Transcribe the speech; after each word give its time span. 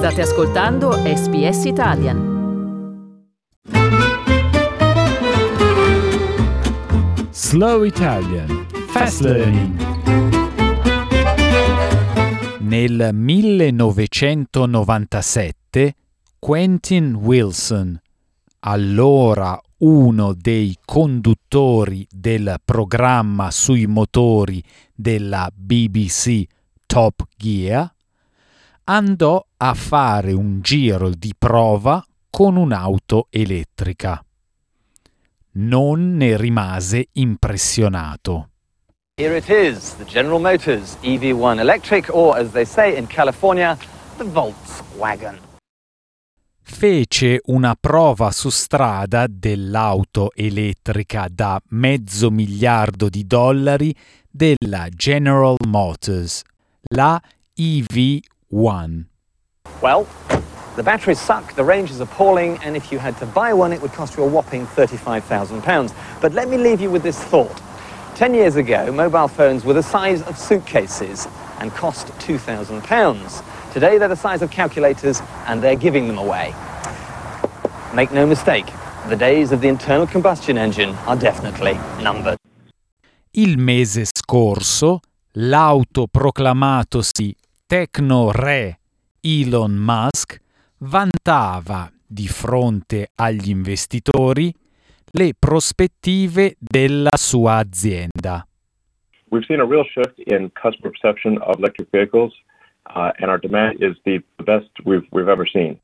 State 0.00 0.22
ascoltando 0.22 0.92
SBS 0.92 1.66
Italian. 1.66 2.18
Slow 7.30 7.84
Italian. 7.84 8.66
Fast 8.88 9.20
Learning. 9.20 9.76
Nel 12.60 13.10
1997 13.12 15.94
Quentin 16.38 17.16
Wilson, 17.16 18.00
allora 18.60 19.60
uno 19.80 20.32
dei 20.32 20.78
conduttori 20.82 22.06
del 22.10 22.56
programma 22.64 23.50
sui 23.50 23.86
motori 23.86 24.64
della 24.94 25.50
BBC 25.54 26.44
Top 26.86 27.22
Gear, 27.36 27.92
andò 28.84 29.44
a 29.56 29.74
fare 29.74 30.32
un 30.32 30.60
giro 30.60 31.10
di 31.10 31.34
prova 31.36 32.04
con 32.30 32.56
un'auto 32.56 33.26
elettrica. 33.30 34.24
Non 35.52 36.16
ne 36.16 36.36
rimase 36.36 37.08
impressionato. 37.12 38.48
Here 39.20 39.36
it 39.36 39.48
is, 39.48 39.96
the 39.96 40.04
General 40.04 40.40
Motors 40.40 40.96
EV1 41.02 41.58
Electric, 41.58 42.08
or 42.10 42.38
as 42.38 42.52
they 42.52 42.64
say 42.64 42.96
in 42.96 43.06
California, 43.06 43.76
the 44.16 44.24
Volkswagen. 44.24 45.38
Fece 46.62 47.40
una 47.46 47.74
prova 47.78 48.30
su 48.30 48.48
strada 48.48 49.26
dell'auto 49.28 50.30
elettrica 50.34 51.26
da 51.28 51.60
mezzo 51.70 52.30
miliardo 52.30 53.08
di 53.08 53.26
dollari 53.26 53.94
della 54.30 54.88
General 54.88 55.56
Motors, 55.66 56.42
la 56.94 57.20
EV1. 57.58 58.29
Well, 58.50 60.06
the 60.76 60.82
batteries 60.82 61.20
suck, 61.20 61.54
the 61.54 61.64
range 61.64 61.90
is 61.90 62.00
appalling, 62.00 62.58
and 62.64 62.76
if 62.76 62.90
you 62.90 62.98
had 62.98 63.16
to 63.18 63.26
buy 63.26 63.52
one, 63.52 63.72
it 63.72 63.80
would 63.80 63.92
cost 63.92 64.16
you 64.16 64.24
a 64.24 64.26
whopping 64.26 64.66
£35,000. 64.66 65.94
But 66.20 66.32
let 66.32 66.48
me 66.48 66.56
leave 66.56 66.80
you 66.80 66.90
with 66.90 67.02
this 67.02 67.22
thought. 67.22 67.62
Ten 68.16 68.34
years 68.34 68.56
ago, 68.56 68.90
mobile 68.92 69.28
phones 69.28 69.64
were 69.64 69.74
the 69.74 69.82
size 69.82 70.22
of 70.22 70.36
suitcases 70.36 71.28
and 71.60 71.70
cost 71.72 72.08
£2,000. 72.18 73.72
Today, 73.72 73.98
they're 73.98 74.08
the 74.08 74.16
size 74.16 74.42
of 74.42 74.50
calculators, 74.50 75.22
and 75.46 75.62
they're 75.62 75.76
giving 75.76 76.08
them 76.08 76.18
away. 76.18 76.54
Make 77.94 78.12
no 78.12 78.26
mistake, 78.26 78.66
the 79.08 79.16
days 79.16 79.52
of 79.52 79.60
the 79.60 79.68
internal 79.68 80.06
combustion 80.06 80.58
engine 80.58 80.94
are 81.06 81.16
definitely 81.16 81.78
numbered. 82.02 82.36
Il 83.32 83.58
mese 83.58 84.04
scorso, 84.04 85.00
l'autoproclamatosi 85.34 87.34
Tecno 87.70 88.32
Re 88.32 88.80
Elon 89.20 89.76
Musk 89.76 90.40
vantava 90.78 91.88
di 92.04 92.26
fronte 92.26 93.12
agli 93.14 93.48
investitori 93.48 94.52
le 95.12 95.34
prospettive 95.38 96.56
della 96.58 97.16
sua 97.16 97.58
azienda. 97.58 98.44
We've 99.28 99.46
seen 99.46 99.60
a 99.60 99.64
real 99.64 99.84
shift 99.84 100.18
in 100.18 100.50
customer 100.60 100.90
perception 100.90 101.38
of 101.42 101.58
electric 101.58 101.90
vehicles, 101.92 102.32
uh, 102.92 103.12
and 103.20 103.30
our 103.30 103.38
demand 103.38 103.80
is 103.80 103.96
the 104.02 104.20
best 104.42 104.68
we've, 104.82 105.06
we've 105.12 105.30
ever 105.30 105.48
seen. 105.48 105.78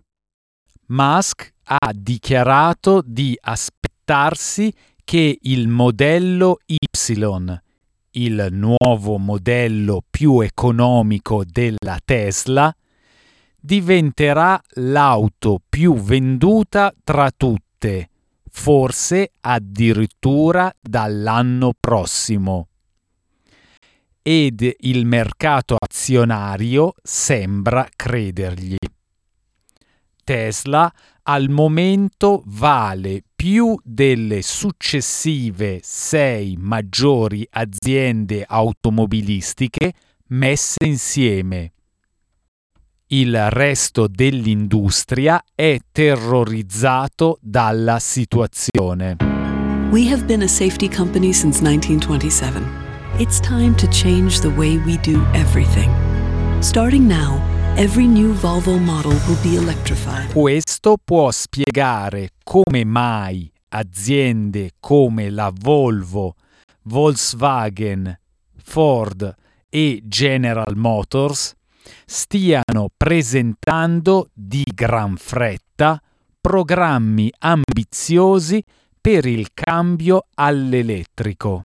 Musk 0.87 1.53
ha 1.67 1.93
dichiarato 1.95 3.01
di 3.07 3.39
aspettarsi 3.41 4.73
che 5.05 5.39
il 5.41 5.69
modello 5.69 6.59
Y, 6.67 6.79
il 8.17 8.49
nuovo 8.51 9.19
modello 9.19 10.03
più 10.09 10.41
economico 10.41 11.45
della 11.45 11.99
Tesla, 12.05 12.75
diventerà 13.59 14.61
l'auto 14.75 15.61
più 15.69 15.95
venduta 15.95 16.95
tra 17.05 17.31
tutte, 17.37 18.11
forse 18.51 19.33
addirittura 19.41 20.73
dall'anno 20.81 21.73
prossimo. 21.79 22.69
Ed 24.23 24.75
il 24.81 25.05
mercato 25.05 25.77
azionario 25.79 26.95
sembra 27.03 27.87
credergli. 27.95 28.77
Tesla 30.25 30.93
al 31.25 31.49
momento 31.49 32.43
vale 32.47 33.23
più 33.37 33.79
delle 33.85 34.41
successive 34.41 35.81
sei 35.83 36.57
maggiori 36.59 37.47
aziende 37.51 38.45
automobilistiche 38.49 39.93
messe 40.29 40.85
insieme. 40.85 41.73
Il 43.09 43.51
resto 43.51 44.09
dell'industria 44.09 45.41
è 45.55 45.79
terrorizzato 45.93 47.39
dalla 47.41 48.01
situazione. 48.01 49.17
We 49.93 50.11
have 50.11 50.25
been 50.25 50.43
a 50.43 50.49
safety 50.49 50.89
company 50.89 51.33
since 51.33 51.63
1927. 51.63 52.61
It's 53.19 53.39
time 53.39 53.77
to 53.77 53.87
change 53.89 54.41
the 54.41 54.49
way 54.49 54.79
we 54.79 54.99
do 55.03 55.25
everything. 55.35 55.89
Starting 56.61 57.07
now, 57.07 57.41
Questo 60.33 60.97
può 61.05 61.31
spiegare 61.31 62.31
come 62.43 62.85
mai 62.87 63.53
aziende 63.69 64.71
come 64.81 65.29
la 65.29 65.53
Volvo, 65.55 66.37
Volkswagen, 66.85 68.19
Ford 68.57 69.35
e 69.69 70.01
General 70.05 70.75
Motors 70.75 71.55
stiano 72.07 72.89
presentando 72.97 74.31
di 74.33 74.65
gran 74.75 75.17
fretta 75.19 76.01
programmi 76.41 77.31
ambiziosi 77.41 78.65
per 78.99 79.27
il 79.27 79.49
cambio 79.53 80.29
all'elettrico. 80.33 81.65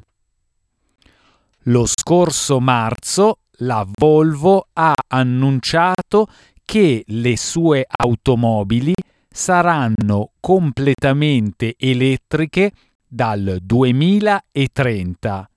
Lo 1.64 1.86
scorso 1.86 2.62
marzo 2.62 3.40
la 3.58 3.88
Volvo 4.00 4.68
ha 4.74 4.94
annunciato 5.08 6.28
che 6.64 7.04
le 7.08 7.38
sue 7.38 7.86
automobili 7.88 8.94
saranno 9.30 10.32
completamente 10.40 11.76
elettriche 11.78 12.72
dal 13.08 13.60
2030 13.62 15.50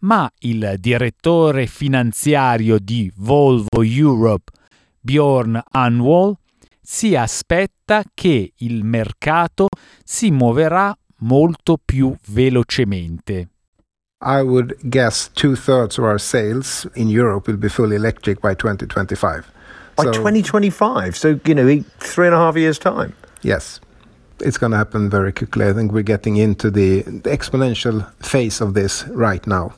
ma 0.00 0.30
il 0.40 0.76
direttore 0.78 1.66
finanziario 1.66 2.78
di 2.78 3.10
Volvo 3.16 3.82
Europe, 3.82 4.52
Bjorn 5.00 5.60
Anwall, 5.70 6.34
si 6.80 7.14
aspetta 7.14 8.02
che 8.14 8.52
il 8.56 8.84
mercato 8.84 9.68
si 10.04 10.30
muoverà 10.30 10.96
molto 11.18 11.78
più 11.82 12.14
velocemente. 12.28 13.48
I 14.22 14.42
would 14.42 14.76
guess 14.90 15.28
two 15.28 15.56
thirds 15.56 15.96
of 15.96 16.04
our 16.04 16.18
sales 16.18 16.86
in 16.94 17.08
Europe 17.08 17.46
will 17.46 17.56
be 17.56 17.70
fully 17.70 17.96
electric 17.96 18.42
by 18.42 18.52
2025. 18.52 19.50
By 19.96 20.04
So, 20.04 20.12
2025, 20.12 21.16
so, 21.16 21.40
you 21.46 21.54
know, 21.54 21.84
three 21.98 22.26
and 22.26 22.34
a 22.34 22.38
half 22.38 22.54
years' 22.56 22.78
time. 22.78 23.14
Yes. 23.40 23.80
It's 24.40 24.58
going 24.58 24.72
to 24.72 24.76
happen 24.76 25.08
very 25.08 25.32
quickly. 25.32 25.66
I 25.66 25.72
think 25.72 25.92
we're 25.92 26.02
getting 26.02 26.36
into 26.36 26.70
the, 26.70 27.02
the 27.02 27.30
exponential 27.30 28.06
phase 28.22 28.60
of 28.60 28.74
this 28.74 29.06
right 29.08 29.46
now. 29.46 29.74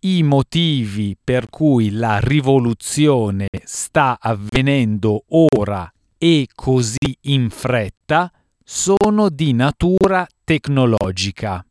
I 0.00 0.22
motivi 0.22 1.16
per 1.22 1.48
cui 1.48 1.90
la 1.90 2.20
rivoluzione 2.20 3.48
sta 3.64 4.18
avvenendo 4.20 5.24
ora 5.28 5.90
e 6.16 6.46
così 6.54 7.16
in 7.22 7.50
fretta 7.50 8.30
sono 8.62 9.28
di 9.28 9.52
natura 9.54 10.26
tecnologica. 10.44 11.64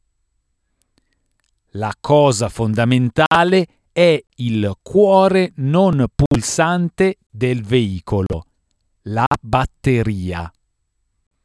La 1.72 1.94
cosa 2.00 2.50
fondamentale 2.50 3.67
è 3.91 4.23
il 4.35 4.73
cuore 4.81 5.51
non 5.57 6.05
pulsante 6.16 7.17
del 7.29 7.63
veicolo, 7.63 8.45
la 9.03 9.25
batteria. 9.41 10.51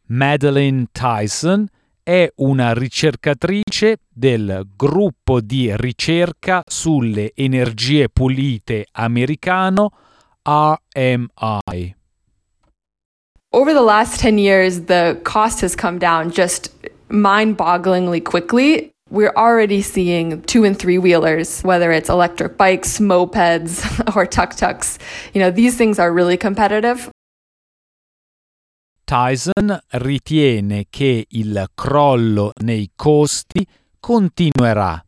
Madeline 0.06 0.87
Tyson 0.93 1.67
è 2.02 2.31
una 2.37 2.73
ricercatrice 2.73 3.99
del 4.08 4.67
gruppo 4.76 5.41
di 5.41 5.75
ricerca 5.76 6.62
sulle 6.67 7.32
energie 7.35 8.08
pulite 8.08 8.87
americano 8.93 9.91
RMI. 10.43 11.96
Over 13.55 13.75
the 13.75 13.82
last 13.82 14.20
10 14.20 14.38
years, 14.38 14.85
the 14.87 15.20
cost 15.23 15.62
has 15.62 15.75
come 15.75 15.99
down 15.99 16.31
just 16.31 16.70
mind 17.08 17.56
bogglingly 17.56 18.23
quickly. 18.23 18.92
We're 19.12 19.35
already 19.37 19.82
seeing 19.82 20.41
two 20.47 20.64
and 20.64 20.75
three 20.75 20.97
wheelers, 20.97 21.61
whether 21.61 21.93
it's 21.93 22.09
electric 22.09 22.56
bikes, 22.56 22.99
mopeds, 22.99 23.85
or 24.17 24.25
tuk 24.25 24.56
tuks. 24.56 24.99
You 25.35 25.43
know, 25.43 25.50
these 25.50 25.76
things 25.76 25.99
are 25.99 26.11
really 26.11 26.38
competitive. 26.38 27.11
Tyson 29.05 29.79
ritiene 29.91 30.87
che 30.88 31.26
il 31.29 31.67
crollo 31.75 32.53
nei 32.62 32.93
costi 32.97 33.67
continuerà 34.00 35.05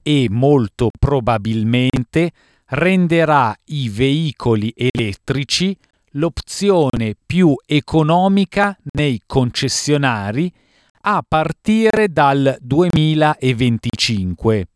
e 0.00 0.28
molto 0.30 0.90
probabilmente 0.96 2.30
renderà 2.66 3.52
i 3.64 3.88
veicoli 3.88 4.72
elettrici 4.76 5.76
l'opzione 6.12 7.16
più 7.26 7.52
economica 7.66 8.78
nei 8.92 9.20
concessionari 9.26 10.52
a 11.02 11.24
partire 11.26 12.08
dal 12.08 12.58
2025, 12.60 14.66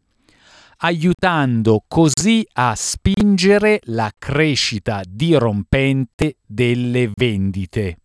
aiutando 0.79 1.85
così 1.87 2.47
a 2.55 2.75
spingere 2.75 3.81
la 3.85 4.11
crescita 4.17 5.03
dirompente 5.07 6.39
delle 6.47 7.11
vendite. 7.15 7.99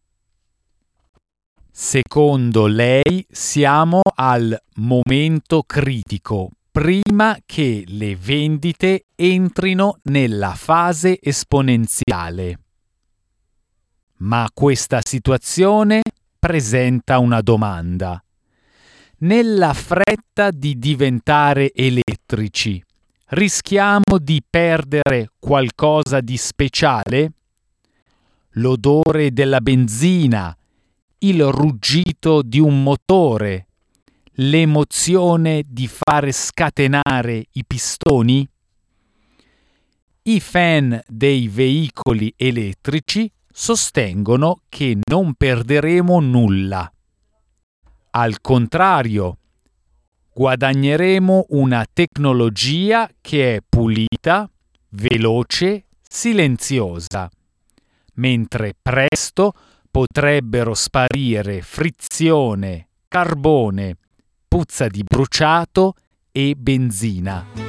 Secondo 1.72 2.68
lei 2.68 3.26
siamo 3.30 4.02
al 4.16 4.62
momento 4.76 5.64
critico 5.64 6.50
prima 6.72 7.38
che 7.46 7.84
le 7.88 8.16
vendite 8.16 9.06
entrino 9.16 10.00
nella 10.04 10.54
fase 10.56 11.20
esponenziale. 11.22 12.60
Ma 14.18 14.50
questa 14.54 15.00
situazione 15.02 16.02
presenta 16.40 17.20
una 17.20 17.42
domanda. 17.42 18.24
Nella 19.20 19.74
fretta 19.74 20.50
di 20.50 20.80
diventare 20.80 21.74
elettrici, 21.74 22.82
rischiamo 23.28 24.18
di 24.18 24.42
perdere 24.50 25.32
qualcosa 25.38 26.22
di 26.22 26.38
speciale? 26.38 27.34
L'odore 28.52 29.34
della 29.34 29.60
benzina, 29.60 30.56
il 31.20 31.44
ruggito 31.44 32.42
di 32.42 32.60
un 32.60 32.82
motore, 32.82 33.68
l'emozione 34.36 35.64
di 35.68 35.90
fare 35.90 36.32
scatenare 36.32 37.46
i 37.52 37.66
pistoni? 37.66 38.48
I 40.24 40.40
fan 40.40 41.02
dei 41.06 41.50
veicoli 41.50 42.34
elettrici 42.38 43.30
sostengono 43.60 44.62
che 44.70 44.98
non 45.10 45.34
perderemo 45.34 46.22
nulla. 46.22 46.90
Al 48.12 48.40
contrario, 48.40 49.38
guadagneremo 50.34 51.48
una 51.50 51.86
tecnologia 51.92 53.10
che 53.20 53.58
è 53.58 53.60
pulita, 53.68 54.50
veloce, 54.92 55.88
silenziosa, 56.02 57.30
mentre 58.14 58.76
presto 58.82 59.52
potrebbero 59.92 60.74
sparire 60.74 61.62
frizione, 61.62 62.88
carbone, 63.10 63.98
puzza 64.48 64.88
di 64.88 65.04
bruciato 65.04 65.96
e 66.32 66.56
benzina. 66.56 67.69